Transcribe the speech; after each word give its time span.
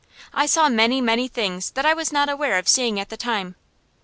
I 0.33 0.47
saw 0.47 0.67
many, 0.67 0.99
many 0.99 1.27
things 1.27 1.69
that 1.75 1.85
I 1.85 1.93
was 1.93 2.11
not 2.11 2.27
aware 2.27 2.57
of 2.57 2.67
seeing 2.67 2.99
at 2.99 3.09
the 3.09 3.17
time. 3.17 3.53